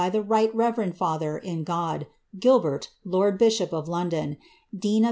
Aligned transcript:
tlie 0.09 0.23
right 0.27 0.55
reverend 0.55 0.97
father 0.97 1.37
in 1.37 1.63
God, 1.63 2.07
Gilbert, 2.39 2.89
lord 3.05 3.37
bishop 3.37 3.71
of 3.71 3.85
Londonf 3.85 4.35
dean 4.79 4.91
of 4.95 4.95
U? 4.95 4.99